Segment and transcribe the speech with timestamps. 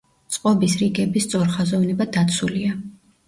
[0.35, 2.73] წყობის რიგების სწორხაზოვნება დაცულია.